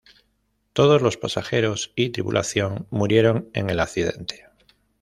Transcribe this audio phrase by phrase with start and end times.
[0.73, 4.47] Todos los pasajeros y tripulación murieron en el accidente.